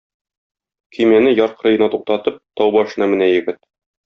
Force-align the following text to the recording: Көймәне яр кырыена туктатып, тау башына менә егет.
Көймәне 0.97 1.33
яр 1.41 1.53
кырыена 1.59 1.91
туктатып, 1.97 2.41
тау 2.63 2.75
башына 2.79 3.11
менә 3.13 3.31
егет. 3.35 3.63